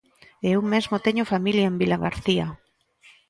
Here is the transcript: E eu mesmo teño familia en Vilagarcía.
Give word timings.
E 0.45 0.47
eu 0.55 0.61
mesmo 0.73 1.03
teño 1.05 1.29
familia 1.33 1.65
en 1.67 1.79
Vilagarcía. 1.81 2.47